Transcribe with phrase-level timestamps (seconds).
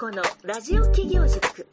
[0.00, 1.68] 子のラジオ企業塾。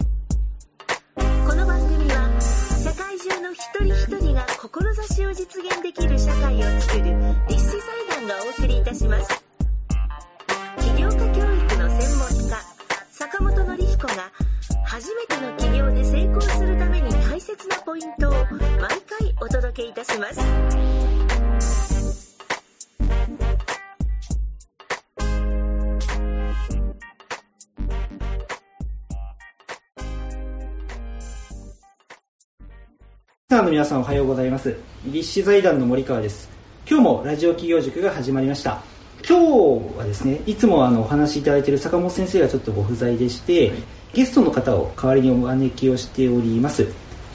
[1.16, 7.05] この番組は世界中の一人一人が志を実現できる社会をつくる
[7.48, 7.78] 立志
[8.10, 9.29] 財団がお送りいたします。
[10.82, 12.57] 起業家教育の専門家
[13.11, 14.14] 坂本典彦が
[14.84, 18.43] 初めての起業で成功するために大切なポイントを毎
[19.07, 21.36] 回お届けいたします。
[33.50, 34.75] さあの皆さんおはようございます。
[35.06, 36.50] 立志財団の森川です。
[36.86, 38.83] 今日もラジオ企業塾が始まりました。
[39.25, 43.72] 今日はですねいつもあのお話しいただいている坂本先生がちょっとご不在でして、
[44.14, 46.89] ゲストの方を代わりにお招きをしております。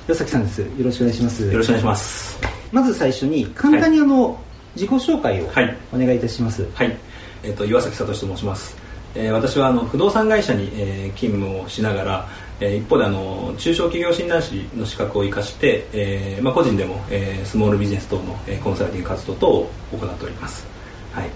[0.06, 0.60] 岩崎さんです。
[0.60, 1.46] よろしくお願いします。
[1.46, 2.38] よろしくお願いします。
[2.72, 4.38] まず最初に簡単にあの、
[4.74, 5.78] 自己紹介をはい。
[5.94, 6.94] お願いいたします、はい、
[7.42, 8.76] えっ、と岩崎聡と申します。
[9.14, 12.28] えー私はあの不動産会社に、えー勤務をしながら、
[12.60, 20.66] えー一方であの中小企業診断士の資格を生かして、えーまあ、個人でも、えースモールビジネス等の、えーコンサルティング活動等を行っております。
[21.12, 21.30] はい。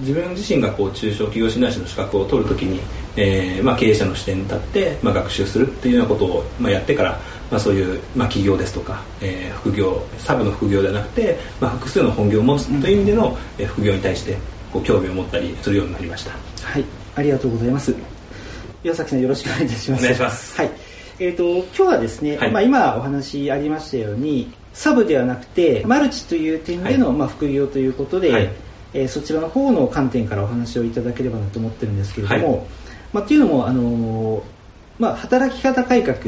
[0.00, 2.80] 自分自身がこう中小企業診断士の資格を取るときに、
[3.16, 14.38] えーまあ、経営者の視点に立って、まあ、学習するっていうようなことを、まあ、やってから、まあ、そういう、まあ、企業ですとか、えー副業サブの副業ではなくて、まあ、複数の本業を持つという意味での、えー副業に対して
[14.72, 16.30] こう興味を持ったりするようになりました
[16.62, 17.94] はい、ありがとうございます。
[18.84, 20.00] 岩崎さんよろしくお願いいたします。
[20.00, 20.56] お願いします。
[20.56, 20.70] はい。
[21.18, 22.52] えっ、と、今日はですね、はい。
[22.52, 27.16] まあ今お話ありましたように、サブではなくて、マルチという点での、はい。
[27.16, 28.50] まあ副業ということで、はい。
[28.94, 32.66] えーそちらの方の観点からお話をいただければなと思ってるんですけれども、はい。
[33.12, 34.42] まあっていうのも、あのー
[34.98, 36.18] まあ、働き方改革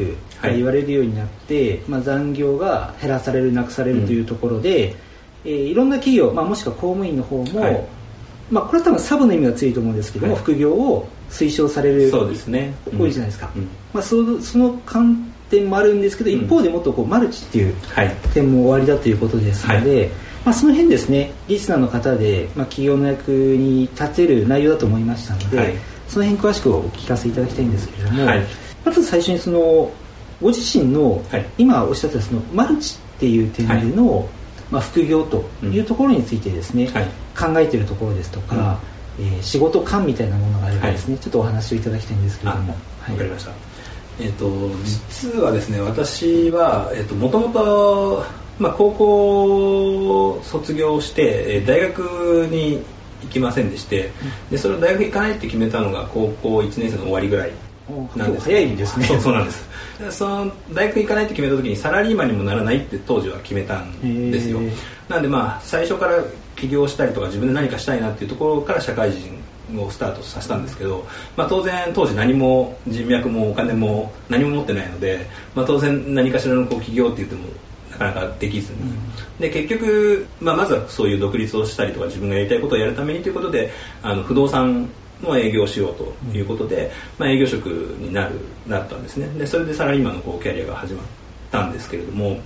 [0.41, 4.95] が言われるようになって、まあ、残業が減らされる、なくされるというところで、
[5.43, 7.87] えーいろんな企業、まあ、もしくは公務員の方も、はい
[8.51, 10.41] まあ、これは多分サブの意味が強いと思うんですけども、はい。
[10.41, 12.73] 副業を推奨されるそうですね。
[12.97, 13.69] 多いじゃないですか、うん。
[13.93, 16.37] まあ、そその観点もあるんですけど、うん。
[16.43, 20.11] 一方でもっとこうマルチっていうはい点も終わりだということですので、
[20.45, 25.73] まあ、その辺ですねリスナーの方で、まあ、企業の役に立てる内容だと思いましたので、はい。
[26.09, 28.45] その辺詳しくお聞かせいただきたいんですけれども、はい。
[28.83, 29.93] まず最初にその
[30.41, 31.45] ご自身の、はい。
[31.57, 34.27] 今おっしゃったそのマルチっていう点での、
[34.71, 37.07] まあ、副業というところについてですね、はい。
[37.37, 38.79] 考えているところですとか、
[39.19, 41.23] えー仕事観みたいなものがあればですね、はい。
[41.23, 42.73] ちょっとお話をいただきたいんですけれあども。
[43.09, 43.51] わかりました。
[44.19, 44.49] えっ、と
[44.85, 48.25] 実はですね私はえっ、ともともと
[48.59, 52.81] まあ高校卒業してえー大学に
[53.23, 54.11] 行きませんでして、
[54.49, 57.70] でそれを大学行かないって決めたのが高校1年生の終わりぐらいお
[58.15, 58.45] なんです。
[58.45, 59.05] 早いですね。
[59.05, 59.67] そうそうなんです。
[59.99, 64.59] でその大学行かないって決めた時にサラリーマンにもならないって当時は決めたんですよ。
[65.09, 66.23] なんでまあ最初から
[66.55, 69.41] 起業したりとか自分で何かしたいなっていうところから社会人
[69.79, 71.05] をスタートさせたんですけど、
[71.37, 77.45] まあ、当然当時何も人脈もお金も何も持ってないので、まあ、当然何かしらのこう起業って言っても
[77.91, 78.79] なかなかできずに、
[79.39, 83.71] で結局、まあ、まずはそういう独立をしたりとか自分がやりたいことをやるためにということで
[84.01, 84.89] あの不動産
[85.23, 89.27] の営業しようということで、まあ、営業職になるなったんですね。
[89.37, 91.05] でそれでサラリーマンのこうキャリアが始まっ
[91.51, 92.39] たんですけれども、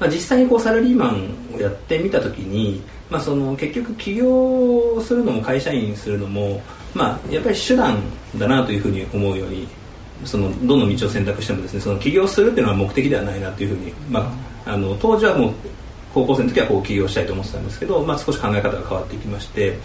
[0.00, 6.62] まあ、実際にこうサラリーマンをやってみた時に、まあ、その結局起業するのも会社員するのも、
[6.94, 8.02] まあ、やっぱり手段
[8.36, 9.68] だなというふうに思うように
[10.24, 14.32] そのどの道を選択してもですねその起業するっていうのは目的ではないなというふうに、ま
[14.66, 15.52] あ、あの当時はもう
[16.14, 19.78] 高校生の時はこう起業したいと思ってたんですけど、まあ、少し考え方が変わっていきまして、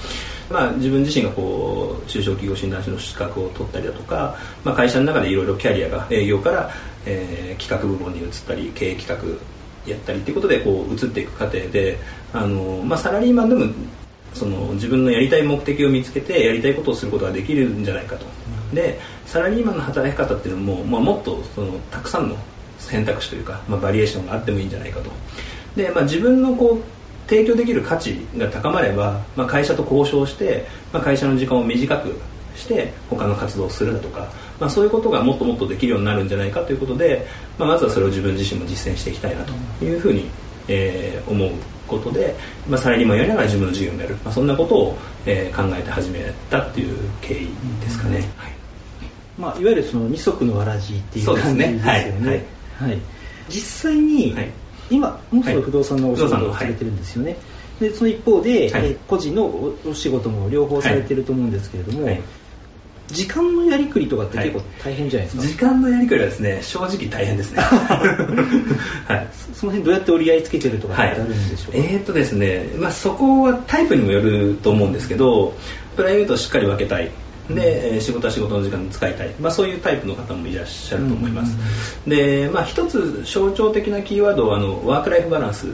[0.51, 6.71] まあ、自分自身がこう中小企業診断士の資格を取ったりだとか、まあ、会社の中でいろいろキャリアが営業から、
[7.05, 9.39] えー企画部門に移ったり経営企画
[9.89, 11.97] やったりっていうことでこう移っていく過程で
[12.33, 13.73] あの、まあ、サラリーマンでも
[14.33, 18.25] その自分のやりたい目的を見つけてやりたいことをすることができるんじゃないかと。
[18.73, 22.35] でサラリーマンの働き方っていうのも、まあ、もっとそのたくさんの
[22.77, 25.11] 選択肢というか、まあ、バリエーションがあってもいいんじゃないかと。
[25.75, 32.19] で、まあ、自分のこう提供できる価値が高まれば、まあ、会社と交渉して、まあ、会社の時間を短く
[32.55, 37.27] して他の活動をするだとか、まあ、そういうことがもっともっとできるようになるんじゃないかということで、
[37.57, 40.29] まあ、まずはそれを自分自身も実践していきたいなというふうに、
[40.67, 41.51] えー思う
[41.87, 42.35] ことで、
[42.67, 47.47] まあ、サラリーマンやりながら自分の事業をやる、まあ、そんなことを、えー考えて始めたっていう経緯
[47.81, 48.17] ですかね。
[48.37, 48.59] はい
[49.39, 52.47] まあ、いわゆるその二足のわらじっていう感じねですよね。
[52.77, 52.89] はい。
[52.91, 53.01] はい。
[53.47, 54.51] 実際に、はい
[54.89, 57.37] 今、もうすぐ不動産のお仕事をされてるんですよね。
[57.79, 58.85] でその一方で、はい。
[58.85, 62.21] えー個人のおお仕事も両方されてると思うんですけれども、はい。
[63.07, 65.43] 時間のやりくりとかって結構大変じゃないですか？
[65.43, 67.57] 時間のやりくりはですね正直大変ですね。
[67.63, 67.69] は
[69.15, 69.27] い。
[69.53, 75.53] その辺どうやって折り合いつけてるとかってあるんでしょうか、えーっとですね、まあ、そこはタイプにもよると思うんですけど
[75.95, 77.09] プライベートをしっかり分けたい
[77.49, 81.57] で、えー仕事は仕事の時間に使いたい、まあ、そういうタイプの方もいらっしゃると思います、
[82.07, 85.71] で、まあ、一つ象徴的なキーワードはあのワーク・ライフ・バランスっ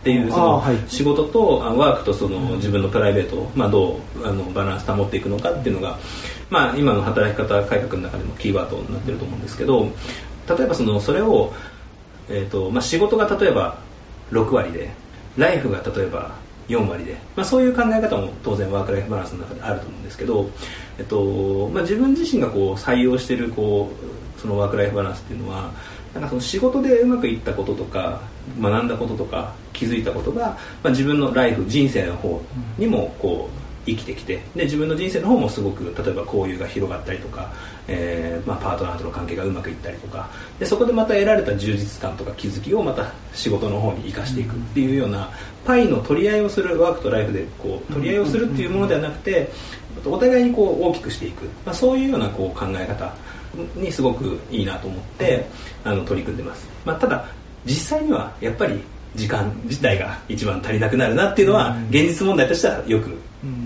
[0.00, 5.98] ていうその仕事とあワークとその自分のプライベートを、まあ、どうあのバランス保っていくのかっていうのが、
[6.50, 9.90] まあ、今の働き方改革の中でもキーワードになってると思うんですけど
[10.48, 11.52] 例えばそのそれを、
[12.28, 13.78] えーとまあ、仕事が例えば
[14.30, 14.90] 6割で
[15.36, 16.36] ライフが例えば
[16.68, 20.50] 4割で、まあ、そういう考え方も当然ワーク・ライフ・バランスの中であると思うんですけど、
[20.98, 23.90] えっとまあ、自分自身がこう採用しているこ
[24.36, 25.72] うそのワーク・ライフ・バランスっていうのは
[26.14, 28.22] なんかその仕事でうまくいったこととか
[28.60, 32.42] 学んだこととか気づいたことが、まあ、自分のライフ人生の方
[32.78, 37.52] にもこう生きてきてで自分の人生の方もすごく例えば交友が広がったりとか、
[37.86, 45.30] えーまあ、パートナーとの関係がうまくいったりとかでそこでまた得られた充実感とか気づきをまた仕事の方に生かしていくっていうような
[45.64, 49.50] パイの取り合いをするワークとライフでこう取り合いをするっていうものではなくて
[50.04, 53.14] お互いにこう大きくしていく、まあ、そういうようなこう考え方
[53.76, 55.46] にすごくいいなと思って
[55.84, 57.26] あの取り組んでます、まあ、ただ
[57.64, 58.80] 実際にはやっぱり
[59.14, 63.18] 時間自体が一番足りなくなるなっていうのは現実問題としてはよく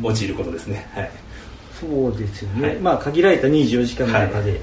[0.02, 1.10] 陥ることですね、はい、
[1.80, 2.78] そうですよね、はい。
[2.78, 4.60] まあ限られた24時間の中で、はい。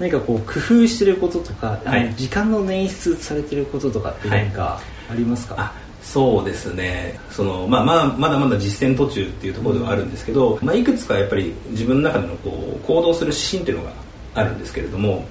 [0.00, 2.14] 何かこう工夫してることとか、はい。
[2.16, 4.80] 時間の捻出されてることとかって何か
[5.10, 5.74] ありますか、あ
[6.04, 7.18] そうですね。
[7.30, 13.92] その、まあ、まあまだまだ実践途中っていうところではあるんですけど、まあ、いくつかやっぱり自分の中でのこう行動する指針っていうのが
[14.34, 15.26] あるんですけれども、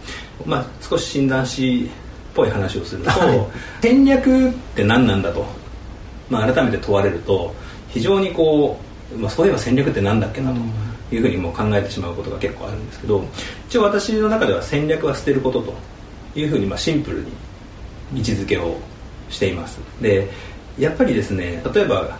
[0.45, 1.89] まあ、少し診断士
[2.31, 3.47] っぽい話をすると、はい。
[3.81, 5.45] 戦略って何なんだと、
[6.29, 7.53] まあ、改めて問われると
[7.89, 10.59] 非常にこう、まあ、そういえば戦略って何だっけなと
[11.15, 13.25] いうふうにもう考えてしまうことが結構あるんですけど
[13.67, 15.73] 一応私の中では戦略は捨てることと
[16.35, 17.31] いうふうにまあシンプルに
[18.15, 18.77] 位置づけを
[19.29, 19.79] しています。
[20.01, 20.29] で
[20.77, 22.17] やっぱりですね例えば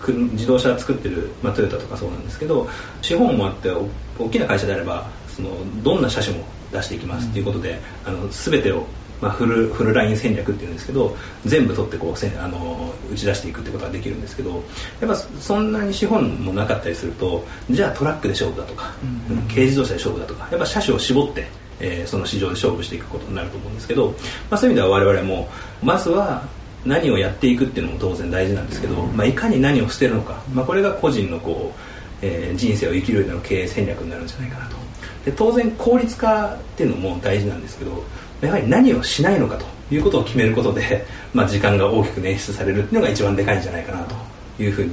[0.00, 2.68] く自動車作ってる、まあ、トヨタとかそうなんですけど
[3.02, 5.50] 資本もあってお大きな会社であればその
[5.82, 8.86] どんな車種も出していきますっていうことで、あの全てを、
[9.22, 11.16] まあ、フルフルライン戦略っていうんですけど
[11.46, 14.64] 全部取ってこうせんあの打ち出していくってことができるんですけど
[15.00, 18.94] やっぱそんなに資本もなかったりするとじゃあトラックで勝負だとか、
[19.30, 21.46] うん軽自動車で勝負だとかやっぱ車種を絞って、
[21.78, 24.08] えーその市場で勝負していくことになると思うんですけど、
[24.50, 25.48] まあ、そういう意味では我々も
[25.82, 26.48] まずは
[26.84, 31.78] 何をやっていくっていうのも当然大事なんですけど、まあ、いかに何を捨てるのか、まあ、これが個人のこう、
[32.22, 34.82] えー人生を生きる上での経営戦略になるんじゃないかなと。
[35.24, 38.04] で当然効率化っていうのも大事なんですけど
[38.46, 44.14] やはり何をしないのかということを決めることで、 まあ、時間が大きく捻出されるっていうのが一番でかいんじゃないかなと
[44.62, 44.90] いうふうに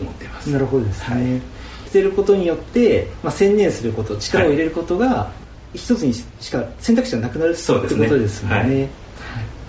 [0.00, 0.50] 思っています。
[0.50, 1.40] なるほどですね、はい。
[1.86, 5.32] 捨てることによって、まあ、専念すること力を入れることが、
[5.74, 8.08] 一つにしか選択肢がなくなるそうですね。
[8.08, 8.88] とですもんねはい。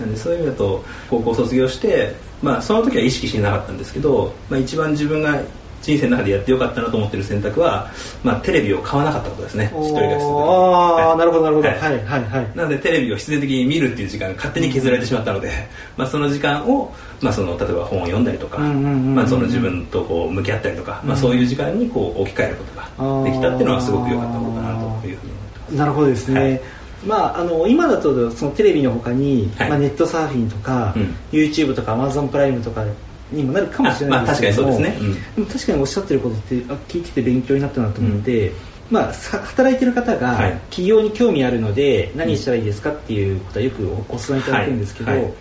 [0.00, 5.40] なんでそういう意味だと高校卒業して、まあ、その時は意識してなかったんですけど、まあ、一番自分が
[5.86, 7.92] 人生の中でやってよかったなと思ってる選択は、
[8.24, 9.70] まあ、テレビを買わなかったことですね。
[9.72, 12.56] 一人暮らしする時ああ、なるほどなるほど、は、はいいはいはい。
[12.56, 15.52] なのでテレビを必然的に見るっていう時間が勝手に削られてしまったので、
[15.96, 25.74] まあ、その時間を、まあ、その例えば本を読んだりとか、自分とこう向き合ったりとか、まあ、そういう時間にこう置き換えることができたっていうのはすごく良かったことかなというふうに思ってます。
[25.74, 26.60] なるほどですね、はい。
[27.06, 29.70] まあ、あの今だとそのテレビの他に、はい。
[29.70, 31.16] まあ、ネットサーフィンとか、うん。
[31.30, 32.84] YouTube とか Amazon プライムとか
[33.32, 34.62] にもなるかもしれないですけど。
[34.62, 35.16] も、あまあ確かにそうですね。
[35.36, 38.52] でも確かにおっしゃってることってあ聞いてて勉強になったなと思って、
[38.90, 40.52] まあ、さ働いてる方がはい。
[40.70, 45.22] 企業に興味あるので何したらいいですかっていうことはよくごご相談いただくんですけど、はい。
[45.22, 45.32] はい。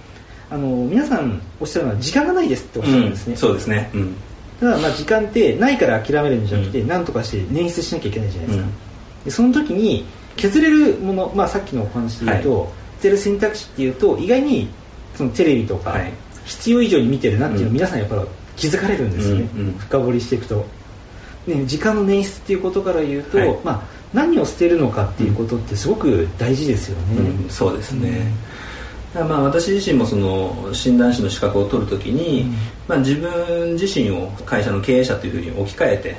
[0.50, 3.38] あの皆さんおっしゃるのは時間がないですっておっしゃるんですね、うん。
[3.38, 4.15] そうですね、うん。
[4.60, 6.88] ただまあ時間ってないから諦めるんじゃなくて、うん。
[6.88, 8.74] 何とかして捻出しなきゃいけないじゃないですか、うん。
[9.25, 10.06] でその時に
[10.38, 12.70] 削れるもの、まあ、さっきのお話で言うと、はい。
[12.98, 14.70] 捨てる選択肢っていうと意外に
[15.15, 16.12] そのテレビとか、はい
[16.46, 17.74] 必要以上に見てるなっていうのをうん。
[17.74, 18.22] 皆さんやっぱり
[18.56, 19.74] 気づかれるんですよね、うんうん。
[19.74, 20.66] 深掘りしていくと、
[21.48, 23.58] ね、時間の捻出っていうことから言うと、はい。
[23.64, 23.82] まあ、
[24.14, 28.32] 何を捨てるのかっていうことってすごく大事ですよね、うんそうですね、
[29.14, 32.54] まあ私自身もその診断士の資格を取るときに、うん。
[32.88, 36.16] まあ、自分自身を会社の経営者というふうに置き換えて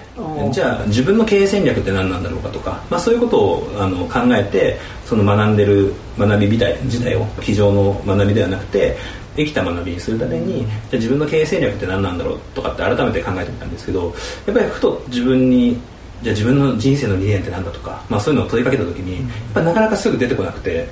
[0.53, 8.97] じゃあ自分の経営戦略って何なんだろうかとか、まあ、そういうことをあの考えてその学んでる学び自体自体を机上の学びではなくて
[9.45, 14.15] 生きた学びにするために、じゃあ自分の経営戦略って何なんだろうとかって改めて考えてみたんですけど
[14.47, 15.79] やっぱりふと自分に
[16.23, 20.89] じゃあ自分の人生の理念って何だとか、まあ、そういうのを問いかけた時にやっぱなかなかすぐ出てこなくて、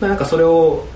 [0.00, 0.86] まあ、なんかそれを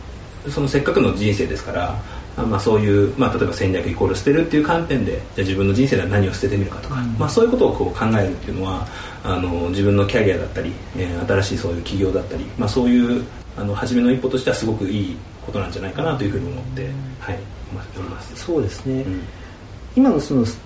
[0.51, 2.03] そのせっかくの人生ですから、
[2.37, 7.15] あまあ、そういう、まあ、例えば戦略イコール捨てるっていう観点でじゃあ自分の人生では何を捨ててみるかとか、うん。
[7.19, 8.87] まあ、そういうことをこう考えるっていうのは
[9.23, 13.25] あの自分のキャリアだったり、えー新しいそういう企業だったり、まあ、そういう
[13.57, 16.83] あの初めの一歩としてはすごくいいことなんじゃないかなというふうに思って、
[17.21, 17.39] はい、
[17.71, 18.37] 思います。
[18.37, 19.23] そうですね、うん。
[19.97, 20.57] 今のその捨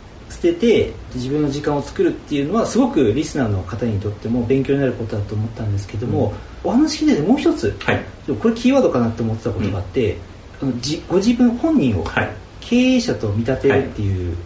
[0.43, 8.05] てて自分の時間を作るっていうのはすごくリスナーの方にとっても勉強になることだと思ったんですけども、お話聞いててもう一つ、はい。
[8.41, 10.19] これキーワードかなって思ってたことがあって、
[10.63, 12.31] あのじご自分本人をはい。
[12.61, 14.39] 経営者と見立てるっていうこ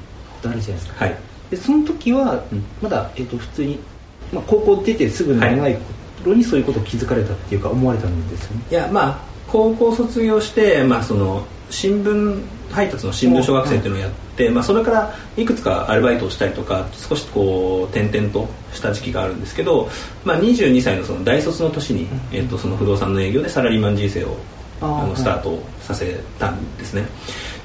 [0.42, 1.16] とあるじゃないですか、はい。
[1.50, 2.64] でその時はうん。
[2.80, 3.80] まだ、えっと普通に、
[4.32, 5.78] まあ、高校出てすぐのない
[6.22, 8.62] 頃にそういうことを気づかれたっていうか思われたんですよね。
[8.70, 19.90] いやまあ高校卒業して、まあ、その新聞配達の新聞小学生っていうのをやって、まあ、それからいくつかアルバイトをしたりとか少しこう転々とした時期があるんですけど、
[20.24, 24.36] まあ、22歳のその大卒の年に、えっと、その不動産の営業でサラリーマン人生を
[24.80, 27.02] あのスタートさせたんですね。
[27.02, 27.10] やっ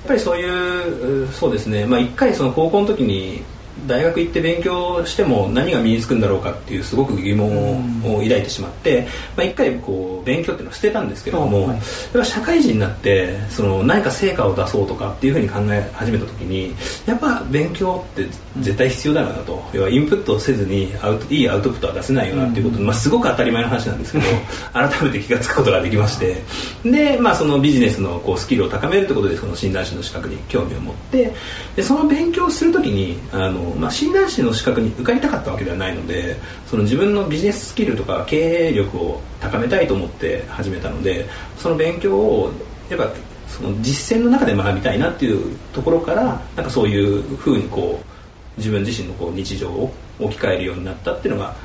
[0.08, 3.44] ぱりそういううそうですね、まあ、一回その高校の時に
[3.86, 11.78] 大学行って勉強しても何が身につくんだろうかっていうすごく疑問を抱いてしまって、まあ、一回こう勉強っていうのを捨てたんですけれども、はい
[12.24, 16.74] 社会人になってその何か成果を出そうとかっていうふうに考え始めた時に
[17.06, 18.28] やっぱ勉強って
[18.60, 24.26] 絶対必要だなと、要はインプットをせずにアウトいいアウトプットは出せないよなっていうこと、まあ、すごく当たり前の話なんですけど
[24.74, 26.44] 改めて気がつくことができまして。
[26.84, 31.34] で、まあ、そのビジネスのこうスキルを高めるということでその診断士の資格に興味を持って
[31.76, 42.52] でその勉強をするときにあの、まあ、診断士の資格に受かりたかったわけではないのでその自分のビジネススキルとか経営力を高めたいと思って始めたのでその勉強を
[42.90, 43.12] やっぱ
[43.48, 51.56] その実践の中で学びたいなっていうところからなんかそういうふうにこう自分自身のこう日常を置き換えるようになったっていうのが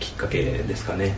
[0.00, 1.14] きっかけですかね。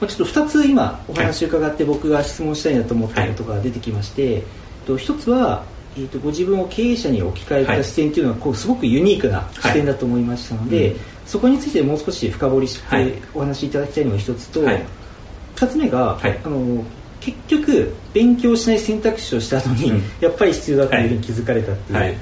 [0.00, 4.42] ちょっと2つ今お話伺って僕が質問したいなと思ったことが出てきまして、えっ
[4.86, 5.64] と1つは、
[5.98, 11.00] えっとご自分を経営者に置き換えた視点というのはこうすごくユニークな視点だと思いましたので、はいうん。
[11.24, 13.12] そこについてもう少し深掘りしはい。
[13.12, 14.86] てお話しいただきたいのが1つと、はい。
[15.56, 16.40] 2つ目が、はい。
[16.44, 16.84] あの
[17.20, 20.02] 結局勉強しない選択肢をした後に、うん。
[20.20, 22.16] やっぱり必要だというふうに気づかれたっていう、はい。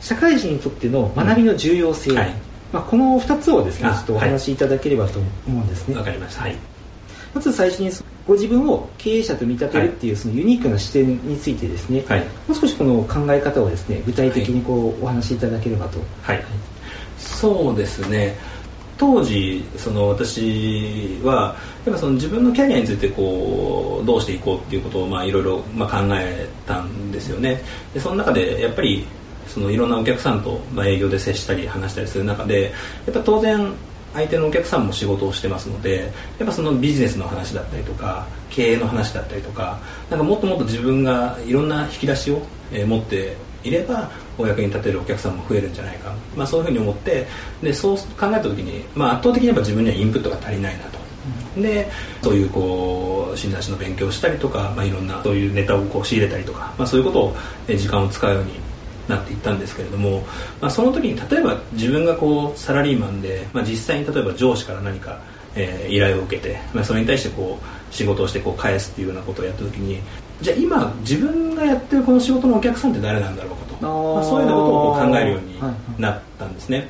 [0.00, 2.18] 社会人にとっての学びの重要性、うん。
[2.18, 2.34] はい。
[2.72, 5.96] まあ、この2つをですねあちょっとお話しいただければと思うんですね。
[5.96, 6.42] わかりました。
[6.42, 6.56] はい。
[7.34, 7.90] まず最初に
[8.26, 12.20] ご自分を経営者と見立てるっていうそのユニークな視点についてですね、はい。
[12.20, 15.98] もう少しこの考え方をですね具体的にこうお話しいただければと。
[16.22, 16.44] はい、
[17.18, 18.36] そうですね。
[18.96, 27.60] 当時その私はやっぱその自分のキャリアについてこうどうしていこうっていうことをまあいろいろまあ考えたんですよね。
[27.92, 29.04] でその中でやっぱり
[29.48, 32.72] そのいろんなお客さんとまあ営業で接したり話したりする中で
[33.06, 33.72] やっぱ当然
[34.14, 42.42] 相手のお客さんも仕事をしてますのでやっぱそのビジネスの話だったりとか経営の話だったりとかなんかもっともっと自分がいろんな引き出しを
[42.72, 47.26] えー持っていればお役に立てるお客さんも増えるんじゃないか、まあ、そういうふうに思って
[47.62, 51.04] でそう考えた時に、まあ、圧倒的にやっぱ自分にはインプットが足りないなと。
[51.56, 51.90] で
[52.20, 58.52] そういうこう診断士の勉強をしたりとか、まあ、いろんなそういうネタをこう仕入れたりとか、まあ、そういうことをえー時間を使うように
[59.08, 60.26] なっていったんですけれども、
[60.60, 65.20] まあ、その時に例えば自分がこうサラリーマンで、まあ、実際に例えば上司から何か、
[65.54, 70.00] えー依頼を受けて、まあ、それに対してこう仕事をしてこう返すっていうようなことをやった時に
[70.40, 73.74] じゃあ今自分がやってるこの仕事のお客さんって誰なんだろうかと
[74.14, 76.88] まあ、そういうようなことをこう考えるようにはいはいなったんですね。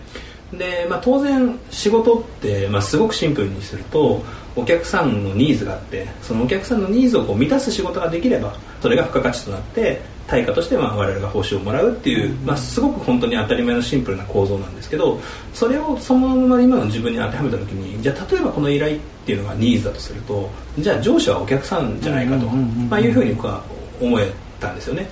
[0.53, 4.23] でまあ、当然仕事って、まあ、すごくシンプルにすると
[4.57, 15.21] お客さんのニーズがあってそのお客さんのニーズをこう満たす仕事ができればそれが付加価値となって対価としてまあ我々が報酬をもらうっていう、まあ、すごく本当に当たり前のシンプルな構造なんですけど
[15.53, 23.49] それをそのまま今の自分に当てはめた時にじゃあ例えばこの依頼っていうのがニーズだとするとじゃあ上司はお客さんじゃないかと、まあ、いうふうにこ
[24.01, 25.09] う思えたんですよね。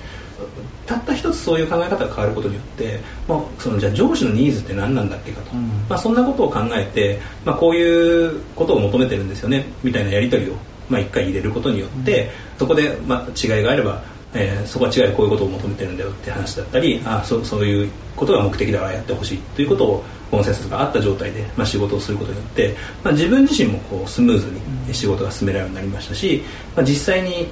[0.87, 5.69] たった一つそういう考え方が変わることによって、まあ、そのじゃあ上司のニーズって何なんだっけかと、うん。
[5.89, 9.67] まあ、そんなことを考えて、まあ、こういうことを求めてるんですよね。
[9.83, 10.55] みたいなやり取りを、
[10.89, 14.03] まあ、一回入れることによって、そこで、まあ、違いがあれば、
[14.35, 24.47] えーそこは違いでこういうことを求めてるんだよって話だったりあそうそういうことが目的だからやってほしいということをコンセンサスがあった状態で、まあ、仕事をすることによって、まあ、自分自身もこうスムーズ
[24.87, 26.43] に仕事が進められるようになりましたし、
[26.75, 27.49] まあ、実際に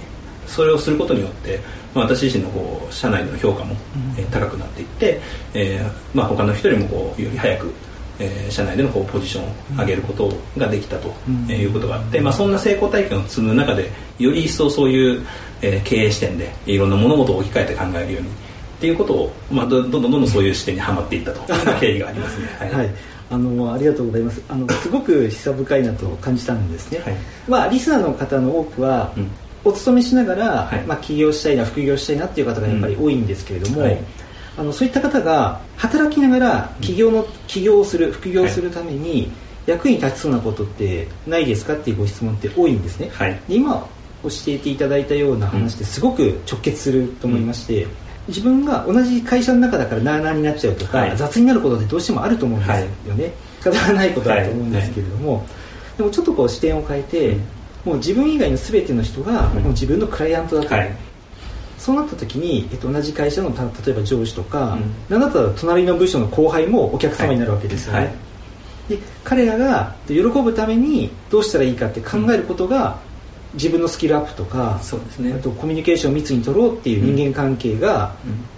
[0.50, 1.60] それをすることによって、
[1.94, 3.76] まあ、私自身のこう社内での評価も、
[4.18, 5.20] えー高くなっていって、
[5.54, 7.72] えーまあ、他の人よりもこうより早く、
[8.18, 11.46] えー社内でのこうポジションを上げることができたとうん。
[11.48, 15.26] えーいうことがあって、まあ、そんな成功体験を積む中でより一層そういう、
[15.62, 18.32] えー経営視点でいろんな物事を置き換えて考えるようにっ
[18.80, 21.40] ていうことを、まあ、どどんどんどんどんそういう視点にはまっていったと
[21.80, 22.46] 経緯がありますね。
[22.58, 22.90] はい、
[23.30, 24.40] あのありがとうございます。
[24.48, 27.14] あのすごく示唆深いなと感じたんですね、はい。
[27.46, 29.30] まあ、リスナーの方の多くは、うん
[29.64, 30.84] お勤めしながら、はい。
[30.84, 33.98] まあ、起業したいな副業したいなっていう方がやっぱり多いんですけれども、うんはい。
[34.58, 39.30] あのそういった方が働きながら起業の起業をする副業をするために、
[39.66, 43.40] 役に立ちそうなことってないですかっていうご質問って多いんですね、はい。
[43.48, 43.86] で今
[44.22, 47.86] 教えていただいたような話ってすごく直結すると思いまして、
[48.28, 51.16] 自分が同じ会社の中だからなあなあになっちゃうとか、はい。
[51.16, 52.66] 雑になることってどうしてもあると思うんで
[53.04, 55.46] すよね、仕方がないことだと思うんですけれども、
[55.96, 57.42] でもちょっとこう視点を変えて、うん
[57.84, 60.96] もう自分以外の全ての人がうんもう自分のクライアントだと、はい。
[61.78, 64.94] そうなった時に、えっと、同じ会社のた例えば上司とか、うん。
[65.08, 68.06] なんだったら隣の部署の後輩もお客様になるわけですよね、はい。
[68.08, 68.30] はい
[68.90, 72.98] で彼らが喜ぶためにどうしたらいいかって考えることが、
[73.54, 75.32] 自分のスキルアップとかそうですね。
[75.32, 78.16] あとコミュニケーションを密に取ろうっていう人間関係が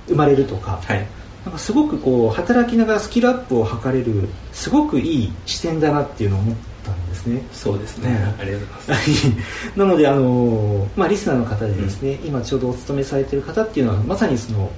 [0.08, 1.06] 生まれるとか、はい。
[1.44, 7.42] なんかすごくこう働きながらスキルアップを図れるすごくいい視点だなっていうのを思ったんですね。
[7.52, 9.78] そうですね、うんありがとうございます。
[9.78, 14.70] なので、あのまあ、リスナーの方でですね、今ちょうどお勤めされている方っていうのはまさにその、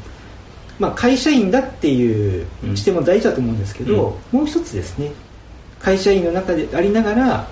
[0.78, 2.76] まあ、会社員だっていううん。
[2.76, 5.12] 視点も大事だと思うんですけど、もう一つですね
[5.80, 7.48] 会社員の中でありながら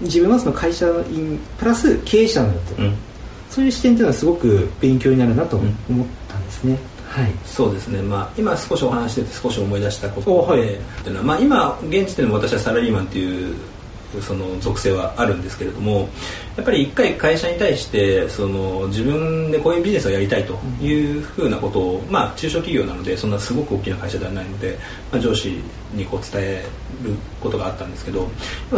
[0.00, 2.96] 自分はその会社員プラス経営者なんだと、うん。
[3.50, 6.78] そういう視点っていうのはすごく勉強になるなとうん思ったんですね。
[7.08, 7.32] はい。
[7.44, 10.60] そうですね、まあ、今少しお話してて少し思い出したことで、おはい。
[10.60, 13.56] っていうのはまあ、今現時点でも私はサラリーマンっていう
[14.20, 16.08] その属性はあるんですけれども
[16.56, 24.78] やっぱり一回会社に対してその自分でこういうビジネスをやりたいというふうなことを、まあ、中小企業なのでそんなすごく大きな会社ではないので、
[25.12, 25.60] まあ、上司
[25.94, 26.64] にこう伝え
[27.02, 28.28] ることがあったんですけど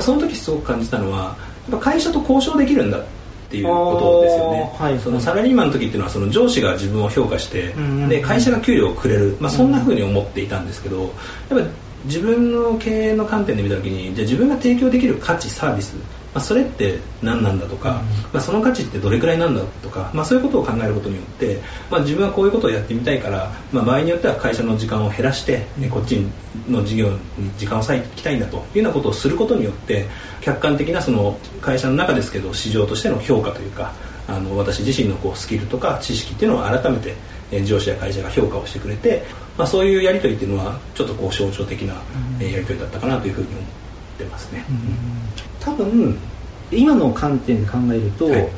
[0.01, 1.37] その時すごく感じたのは
[1.71, 3.05] やっぱ会社と交渉できるんだっ
[3.53, 4.73] ていうことですよね。
[4.79, 4.99] はい。
[4.99, 7.75] そのサラリーマンの時っていうのはその上司が自分を評価して、
[8.09, 11.11] で会社が給料をくれる、まあ、そんな風に思っていたんですけどやっ
[11.51, 11.65] ぱり
[12.05, 15.95] 自分の経営の観点で見た時にじゃあ自分が提供できる価値サービス、
[16.35, 17.97] まあ、それって何なんだとか、うん。
[17.97, 18.05] ま
[18.35, 26.27] あ、その価値ってどれくらいなんだとか、まあ、そういうことを考えることによって、まあ、自分はこういうことをやってみたいから、まあ、場合によっては会社の時間を減らして、えこっち
[26.69, 27.19] の事業に
[27.59, 30.07] 時間を割いていきたいんだというようなことをすることによって
[30.41, 33.93] 客観的なその会社の中ですけど市場としての評価というか
[34.33, 37.15] あの私自身のこうスキルとか知識っていうのを改めて
[37.51, 39.25] えー上司や会社が評価をしてくれて、
[39.59, 42.03] まあ、そういうやり取りっていうのはちょっとこう象徴的な
[42.41, 43.61] えーやり取りだったかなというふうに思っ
[44.19, 44.65] てますね。
[45.61, 46.19] 多分
[46.71, 48.49] 今の観点で考えると,、はい。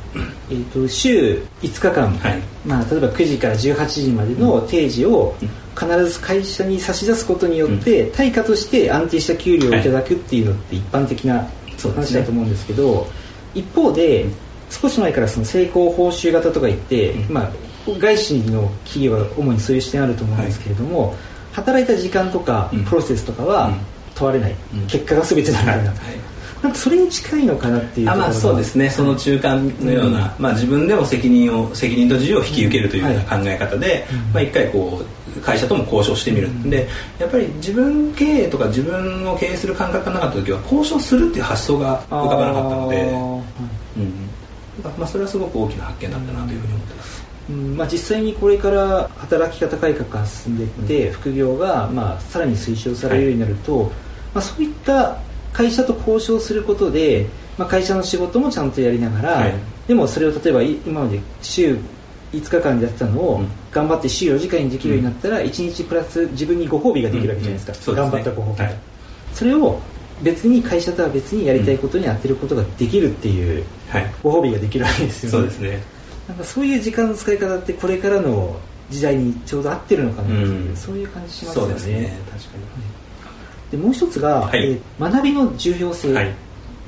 [0.51, 2.43] えー、と週5日間、はい。
[2.65, 5.51] まあ、例えば9時から18時までの定時をうん。
[5.77, 11.49] 必ず会社に差し出すことによって、対価として安定した給料をいただくっていうのって一般的な
[11.83, 13.09] 話だと思うんですけど、
[13.55, 14.27] 一方で
[14.71, 17.35] 少し前からその成功報酬型とか言って、うん。
[17.35, 17.51] まあ、
[17.87, 21.15] 外資の企業は主にそういう視点あると思うんですけれども、
[21.53, 22.85] 働いた時間とかうん。
[22.85, 23.81] プロセスとかはうん。
[24.15, 24.87] 問われない、うん。
[24.87, 25.99] 結果が全てだみたいな、はい。
[26.63, 28.89] なんかそれに近いのかなっていうあまあそうですね。
[28.89, 30.43] その中間のような、うん。
[30.43, 34.19] まあ、自分でも責任を責任と自由を引き受けるというようなは考え方で、うん。
[34.33, 36.71] まあ、一回こう会社とも交渉してみる、うん。
[36.71, 43.03] でやっぱり自分経営とか自分を経営する感覚がなかった時は交渉するっていう発想が浮かばなかったので、
[43.99, 44.24] うん
[44.99, 47.25] まあ、それはすごく大きな発見だったなというふうに思ってます。
[47.51, 53.93] うんまあ、実際にこれから働き方改革が進んでいって、副業がまあさらに推奨されるようになると、
[54.33, 55.19] まあ、そういった
[55.53, 57.27] 会社と交渉することで、
[57.59, 59.55] まあ、会社の仕事もちゃんとやりながら、はい。
[59.87, 61.79] でもそれを例えばい今まで週
[62.33, 63.49] 5日間でやってたのを、うん。
[63.71, 67.79] 頑張って週4時間にできるようになったら、1日プラス自分にご褒美ができるわけじゃないですか、うん。
[67.79, 68.11] そうですね。
[68.11, 68.59] 頑張ったご褒美。
[68.59, 68.81] が、はい。
[69.33, 69.81] それを
[70.23, 74.15] 別に会社とは別にやりたいことに当てることができるっていうはい。
[74.23, 75.31] ご褒美ができるわけですよね。
[75.33, 75.83] そうですね。
[76.29, 78.57] なんかそういう時間の使い方ってこれからの
[78.91, 80.77] 時代にちょうど合ってるのかなっていう、うん。
[80.77, 81.71] そういう感じしますよね。
[81.71, 82.19] そうですね。
[82.31, 82.49] 確か
[83.71, 84.73] でもう一つが、はい。
[84.73, 86.35] えー学びの重要性、はい。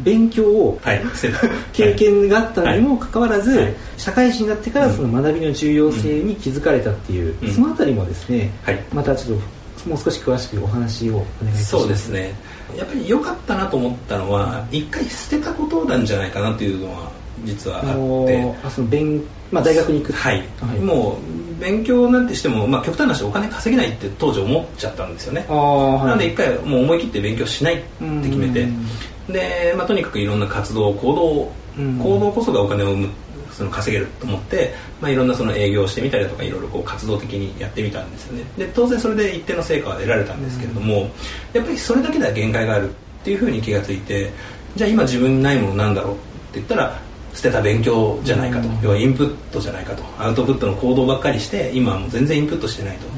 [0.01, 1.03] 勉強を、はい。
[1.15, 1.31] せ
[1.73, 3.75] 経験があったにもかかわらず、はい。
[3.97, 7.53] 社会人になってからその学びの重要性に気づかれたっていう、うん。
[7.53, 8.79] そのあたりもですね、はい。
[8.93, 11.65] またちょっともう少し詳しくお話をお願いします。
[11.67, 12.35] そうですね
[12.75, 17.11] やっぱり良かったなと思ったのは一回捨てたことなんじゃないかなというのは
[17.45, 17.91] 実はあって。
[17.93, 20.81] ーあその勉まあ、大学に行くはい、はい。
[20.81, 25.47] もう勉強なんてしても、まあ、極端な話お金稼げないって当時思っちゃったんですよね。
[25.49, 26.07] はい。
[26.07, 27.85] なので一回もう思い切って勉強しないって
[28.25, 28.63] 決めて。
[28.63, 29.33] うん。
[29.33, 31.99] で、まあ、とにかくいろんな活動行動うん。
[31.99, 33.09] 行動こそがお金を生む
[33.57, 38.45] その稼げると思って、まあ、いろんなその営業をしてみたりとかいろいろこう活動的にやってみたんですよね。
[38.59, 41.11] で当然それで一定の成果は得られたんですけれども、
[41.55, 42.93] やっぱりそれだけでは限界があるっ
[43.25, 44.31] ていうふうに気がついて
[44.77, 46.23] じゃあ今自分にないものなんだろうって
[46.55, 47.01] 言ったら
[47.35, 48.81] 捨てた勉強じゃないかと、うん。
[48.83, 50.03] 要はインプットじゃないかと。
[50.19, 53.11] アウトプットの行動ばっかりして今はもう全然インプットしてないと、っ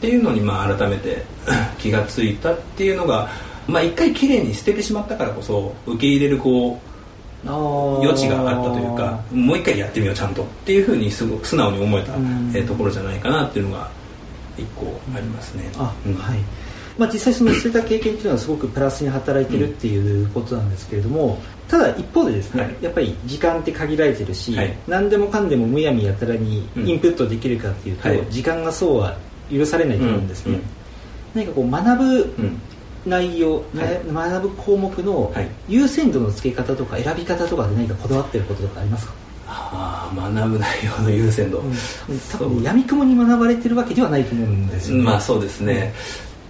[0.00, 1.24] ていうのにまあ改めて
[1.78, 3.30] 気がついたっていうのが
[3.66, 6.93] まあ一回きれいに捨ててしまったからこそ受け入れるこう
[7.46, 12.52] 余余地があったというかもう一回やってみようちゃんとっていうふうにすごく素直に思えた、うん。
[12.54, 13.90] えーところじゃないかなっていうのが
[14.56, 15.70] 一個ありますね。
[15.76, 16.14] あ、うん。
[16.14, 16.38] はい。
[16.96, 22.76] まあ、実際その捨てた経験っていうのはすごくプラスに働いてるっていうことなんですけれども、ただ一方でですね、はい。
[22.80, 24.78] やっぱり時間って限られてるし、はい。
[24.86, 28.26] 何でもかんでもむやみやたらにインプットできるかっていうと、はい。
[28.30, 29.18] 時間がそうは
[29.50, 30.58] 許されないと思うんですね、うん。
[30.60, 30.70] うん。
[31.34, 32.62] 何かこう学ぶうん
[33.04, 34.06] 内容、はい。
[34.06, 35.48] な学ぶ項目のはい。
[35.66, 39.14] 優先度の付け方とか選び方とかで何かこだわってることとかありますか、
[39.46, 41.64] ああ学ぶ内容の優先度、
[42.32, 45.94] 多分やみくもに学ばれてるわけではないと思うんですよ、まあそうですね、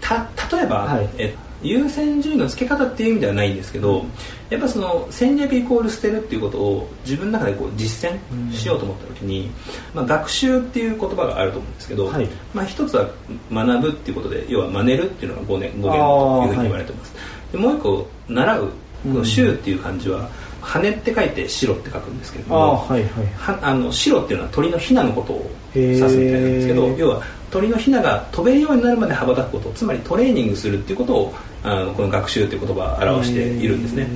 [0.01, 1.11] た例えば、はい。
[1.19, 4.05] え優先順位の付け方っていう意味ではないんですけど
[4.51, 9.51] やっぱその戦略イコール捨てるっていうことを自分の中でこう実践しようと思った時に、
[9.95, 12.29] まあ、学習っていう言葉があると思うんですけど、はい。
[12.53, 13.11] まあ、一つは
[13.51, 17.15] 学ぶっていうことで要は真似るっていうのが語源語源というふうに言われてます、
[17.51, 18.73] でもう一個習う
[19.05, 20.31] この習っていう漢字は
[20.63, 27.23] 羽って書いて白って書くんですけれどああも、はいはいはあの白っていうのは鳥のヒナのことを指すみたいなんですけど要は
[27.55, 34.09] 鳥のヒナが飛べるようになるまで羽ばたくことつまりトレーニングするっていうことをあのこの学習という言葉は表しているんですね。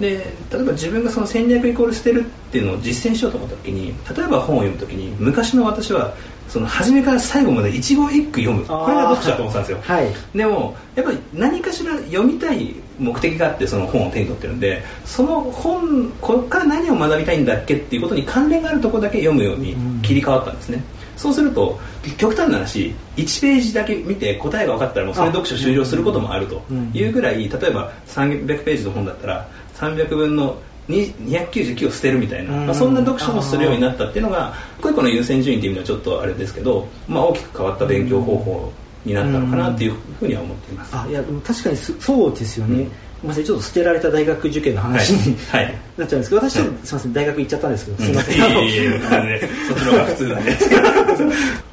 [0.00, 6.14] で例えば自分がその戦略イコール捨てるっていうのを実践しようと思った時に例えば本を読む時に昔の私は
[6.48, 8.64] その初めから最後まで一語一句読む。
[8.64, 10.06] これが読書だと思ってたんですよ、はい。
[10.32, 20.84] でもやっぱり何かしら読みたい目的があってその本を手に取ってるんでその本ここから何を学びたいんだっけっていうことに関連があるところだけ読むように切り替わったんですね、
[21.16, 21.80] そうすると
[22.18, 31.14] 極端な話1ページだけ見て答えが分かったらもうそれで読書終了することもあるというぐらい例えば300ページの本だったら300分の2
[31.50, 32.66] 299を捨てるみたいな、うん。
[32.66, 38.72] まあ、そんな読書もするようになったっていうのが一個一個の優先順位っていう意味ではちょっとあれですけど、まあ、大きく変わった勉強方法
[39.04, 40.96] になったのかなっていうふうには思っています。
[40.96, 45.64] あいや確かにそそうですよね、うんごめんなさいちょっと捨てられた大学受験の話に、はい。
[45.64, 45.74] はい。
[45.96, 46.68] なっちゃうんですけど私、はい。
[46.84, 48.36] すいません大学行っちゃったんですけど、すいません。
[48.36, 50.56] いやいやいやねそっちの方が普通なんで。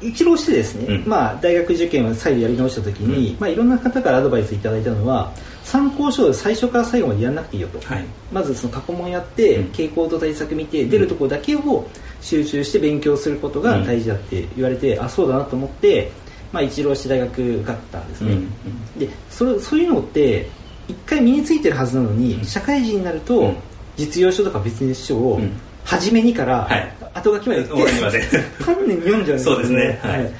[0.00, 1.04] 一浪してですね、うん。
[1.06, 3.36] まあ、大学受験を再度やり直した時に、うん。
[3.40, 5.32] まあ、いろんな方からアドバイスいただいたのは
[5.64, 8.04] 参考書を最初から最後までやらなくていいよと、はい。
[8.32, 9.64] まずその過去問やって、うん。
[9.72, 11.88] 傾向と対策見て出るところだけを
[12.20, 16.10] 集中して勉強することが大事だって言われて、あそうだなと思って、
[16.52, 18.98] まあ、一浪して大学受かったんですね、うん。
[18.98, 20.48] でそれそういうのって
[20.88, 22.44] 一回身についてるはずなのに、うん。
[22.44, 23.56] 社会人になると、うん。
[23.96, 25.52] 実用書とか別に書を、うん。
[25.84, 26.96] 初めにから、はい。
[27.14, 28.22] 後書きまで終わりまで
[28.64, 30.00] 丹念に読んじゃうんですよそうですね。
[30.02, 30.32] はい。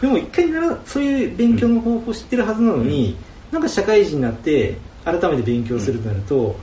[0.00, 3.16] でも一回ならそういう勉強の方法を知ってるはずなのに、
[3.50, 6.56] なんか社会人になって改めて勉強するとなると、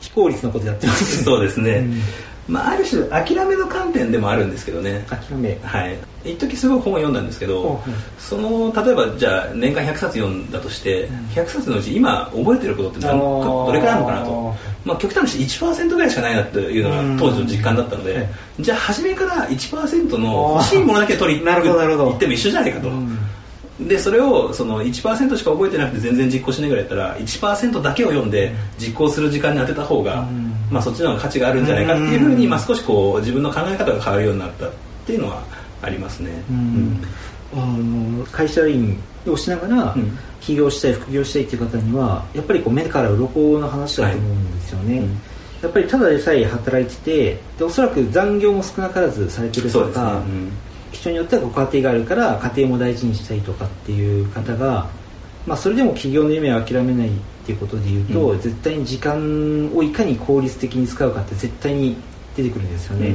[0.00, 1.18] 非効率なことやってます。
[1.18, 2.00] ねそうですね、うん
[2.48, 5.04] まあ、ある種諦めの観点でもあるんですけどね。
[5.08, 5.58] 諦め。
[5.62, 5.98] はい。
[6.24, 11.16] 一時すごい本を読んだんですけど、ほうほうその例えばじゃあ年間100冊読んだとして、うん。
[11.28, 18.30] 100冊のうち今覚えてることって何どれくらいあるのかなと、まあ、極端な話1%ぐらいしかないなっていうのが当時の実感だったので、うんはい
[18.62, 22.10] じゃあ初めから1%の欲しいものだけ取りに なるほどなるほど。
[22.10, 22.90] 行っても一緒じゃないかと。
[23.80, 30.52] うんでそれをその1%しか覚えてなくて全然実行しないぐらいだったら1%だけを読んで実行する時間に当てた方が、うん。
[30.70, 32.50] まあ、そっちの方が価値があるんじゃないかっていうふうに、うん。
[32.50, 34.72] まあ、少しこう自分の考え方が変わるようになったっ
[35.06, 35.42] ていうのは
[35.82, 36.30] ありますね。
[36.50, 37.02] うん。
[37.52, 40.18] あの会社員をしながらうん。
[40.40, 45.20] 起業したい副業したいっていう方にはやっぱりこう目から鱗の話だと思うんですよね、はいうん。
[45.62, 50.04] やっぱりただでさえ働いててでおそらく残業も少なからずされてるそうですね。
[50.04, 50.52] とか、うん
[50.92, 54.88] 人によってはご家庭があるから家庭も大事にしたいとかっていう方が、
[55.46, 57.12] まあ、それでも起業の夢を諦めないっ
[57.46, 58.40] ていうことで言うと、うん。
[58.40, 61.96] 絶対に時間をいかに効率的に使うかって絶対に
[62.36, 63.14] 出てくるんですよね、うん。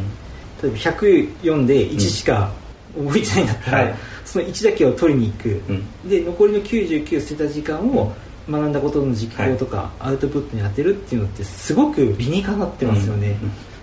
[0.63, 2.51] 例えば100読んで1しか
[2.97, 3.95] 覚えてないんだったら、はい。
[4.25, 6.09] その1だけを取りに行く、うん。
[6.09, 8.13] で残りの99捨てた時間を
[8.49, 13.37] 学んだことの実行とかアウトプットに当てるっていうのってすごく理にかなってますよね、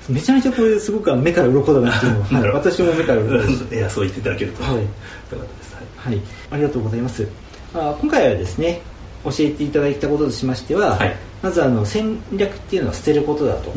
[0.09, 3.75] めちゃめちゃこれすごく目から鱗だなっていうのは、 はい私も目から鱗です。
[3.75, 4.75] いやそう言っていただけると、はい。
[4.75, 4.87] よか
[5.31, 6.15] ったです、はい。
[6.15, 7.27] はい、ありがとうございます。
[7.75, 8.83] あ今回はですね、
[9.25, 11.17] 教えていただいたこととしましては、はい。
[11.43, 13.73] まずあの戦略っていうのは捨てることだと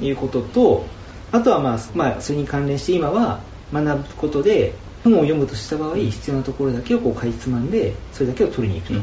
[0.00, 0.86] いうことと、
[1.30, 3.40] あとは、まあまあ、それに関連して今は
[3.72, 9.00] 学ぶことで本を読むとした場合、必要なところだけをこうかいつまんで、それだけを取りに行く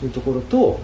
[0.00, 0.80] というところと、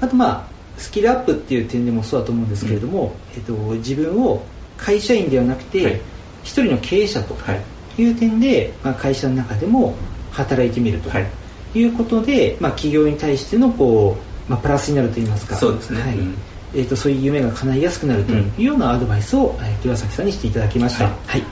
[0.00, 4.42] あとまあ、スキルアップっていう点でもそうだと思うんですけれども、えっと、自分を
[4.76, 6.00] 会社員ではなくて、はい。
[6.42, 8.02] 一人の経営者とはい。
[8.02, 9.94] いう点で、まあ、会社の中でも
[10.32, 11.26] 働いてみるとはい。
[11.74, 14.16] いうことで、まあ、企業に対してのこ
[14.48, 15.56] う、まあ、プラスになるといいますか。
[15.56, 16.00] そうですね。
[16.00, 16.18] はい。
[16.18, 16.34] うん。
[16.74, 21.40] えー、とそういう夢が叶いやすくなるというようなアドバイスを、えーと岩崎さんにしていただきました、ははい。
[21.40, 21.44] い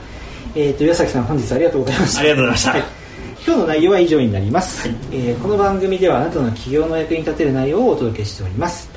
[0.55, 2.19] えー、と岩崎さん本日ありがとうございました。
[2.19, 2.71] ありがとうございました。
[2.71, 2.83] はい。
[3.45, 8.89] 今日の内容は以上になります、えーこの番組ではあなたの企業の役に立てる内容をお届けしております。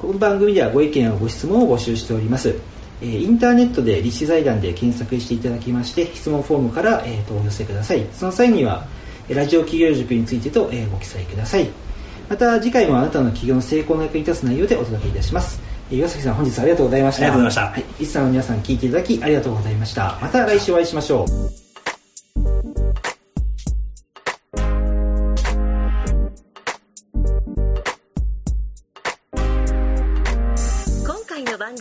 [0.00, 2.56] この番組ではご意見やご質問を募集しております。
[3.02, 8.06] えーインターネットで立志財団で検索していただきまして、質問フォームから、えーとお寄せください。
[8.12, 8.86] その際には、
[9.28, 11.68] えーラジオ企業塾についてと、えーご記載ください。
[12.28, 15.60] また次回もあなたの企業の成功の役に立つ内容でお届けいたします。
[15.90, 17.22] えー岩崎さん本日はありがとうございました。
[17.22, 17.80] ありがとうございました。
[17.80, 20.18] はい、リスナーの皆さん聞いていただきありがとうございました。
[20.20, 21.63] また来週お会いしましょう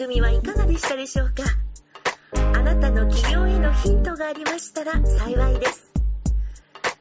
[0.04, 1.44] 組はいかがでしたでしょうか？
[2.36, 5.94] あなたの企業へのヒントがありましたら幸いです。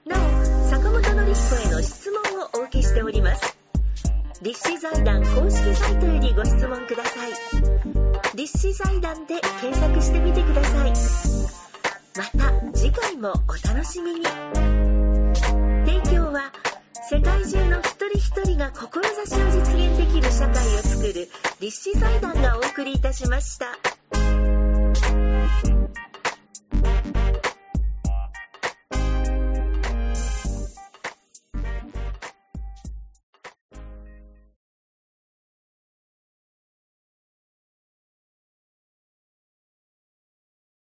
[0.06, 0.20] なお
[0.70, 3.58] 坂本典彦への質問をお受けしております。
[4.40, 7.32] 立志財団公式サイトよりご質問ください。
[8.36, 10.92] 立志財団で検索してみてください。
[12.16, 12.24] ま
[12.70, 14.81] た次回もお楽しみに。
[17.12, 21.28] 世界中の一人一人が志を実現できる社会を作る
[21.60, 23.66] 立志財団がお送りいたしました。